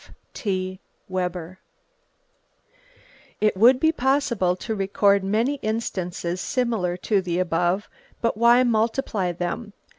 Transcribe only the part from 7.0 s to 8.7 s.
the above, but why